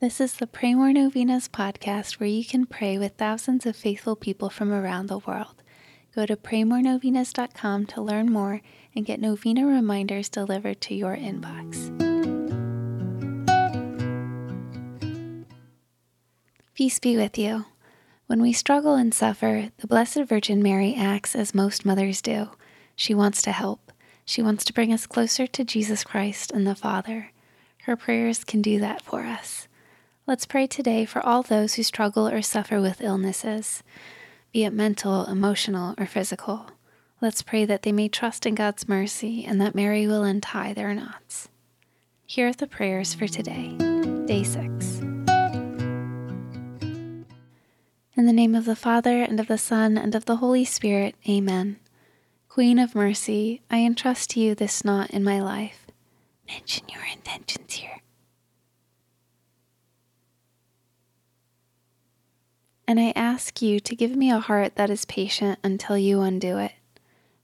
[0.00, 4.16] This is the Pray More Novenas podcast where you can pray with thousands of faithful
[4.16, 5.62] people from around the world.
[6.14, 8.62] Go to praymorenovenas.com to learn more
[8.96, 11.90] and get novena reminders delivered to your inbox.
[16.72, 17.66] Peace be with you.
[18.26, 22.48] When we struggle and suffer, the Blessed Virgin Mary acts as most mothers do.
[22.96, 23.92] She wants to help.
[24.24, 27.32] She wants to bring us closer to Jesus Christ and the Father.
[27.82, 29.66] Her prayers can do that for us.
[30.30, 33.82] Let's pray today for all those who struggle or suffer with illnesses,
[34.52, 36.66] be it mental, emotional, or physical.
[37.20, 40.94] Let's pray that they may trust in God's mercy and that Mary will untie their
[40.94, 41.48] knots.
[42.26, 43.74] Here are the prayers for today,
[44.26, 45.00] day 6.
[45.00, 45.24] In
[48.14, 51.80] the name of the Father, and of the Son, and of the Holy Spirit, Amen.
[52.48, 55.88] Queen of Mercy, I entrust to you this knot in my life.
[56.46, 58.00] Mention your intentions here.
[62.90, 66.58] And I ask you to give me a heart that is patient until you undo
[66.58, 66.72] it.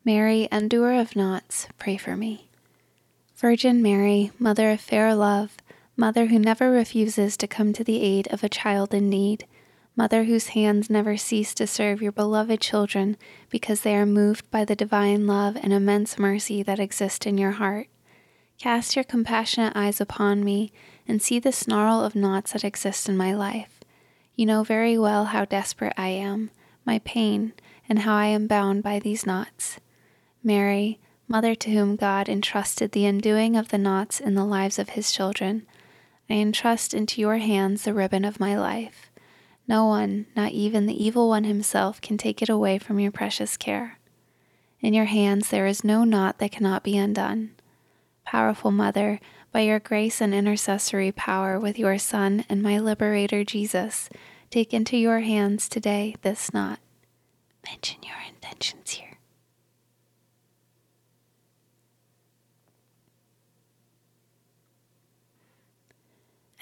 [0.04, 2.48] Mary, undoer of knots, pray for me.
[3.36, 5.56] Virgin Mary, Mother of fair love,
[5.96, 9.46] Mother who never refuses to come to the aid of a child in need,
[9.94, 13.16] Mother whose hands never cease to serve your beloved children
[13.48, 17.52] because they are moved by the divine love and immense mercy that exist in your
[17.52, 17.86] heart.
[18.58, 20.72] Cast your compassionate eyes upon me
[21.06, 23.75] and see the snarl of knots that exist in my life.
[24.36, 26.50] You know very well how desperate I am,
[26.84, 27.54] my pain,
[27.88, 29.78] and how I am bound by these knots.
[30.44, 34.90] Mary, Mother to whom God entrusted the undoing of the knots in the lives of
[34.90, 35.66] his children,
[36.28, 39.10] I entrust into your hands the ribbon of my life.
[39.66, 43.56] No one, not even the evil one himself, can take it away from your precious
[43.56, 43.98] care.
[44.80, 47.52] In your hands there is no knot that cannot be undone.
[48.24, 49.18] Powerful Mother,
[49.52, 54.08] by your grace and intercessory power with your Son and my Liberator Jesus,
[54.50, 56.78] take into your hands today this knot.
[57.64, 59.18] Mention your intentions here.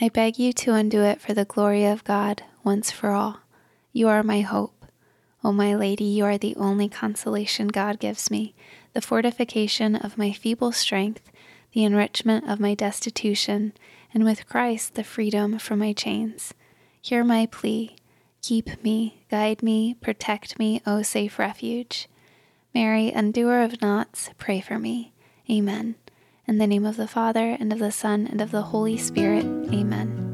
[0.00, 3.41] I beg you to undo it for the glory of God once for all.
[3.93, 4.87] You are my hope.
[5.44, 8.55] O my Lady, you are the only consolation God gives me,
[8.93, 11.31] the fortification of my feeble strength,
[11.75, 13.73] the enrichment of my destitution,
[14.15, 16.55] and with Christ the freedom from my chains.
[17.03, 17.97] Hear my plea.
[18.41, 22.09] Keep me, guide me, protect me, O safe refuge.
[22.75, 25.12] Mary, undoer of knots, pray for me.
[25.51, 25.97] Amen.
[26.47, 29.45] In the name of the Father, and of the Son, and of the Holy Spirit.
[29.45, 30.34] Amen.